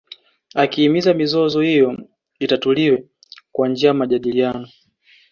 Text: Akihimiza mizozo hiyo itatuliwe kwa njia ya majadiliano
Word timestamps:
Akihimiza 0.63 1.11
mizozo 1.15 1.61
hiyo 1.61 1.97
itatuliwe 2.39 3.03
kwa 3.51 3.69
njia 3.69 3.87
ya 3.87 3.93
majadiliano 3.93 4.67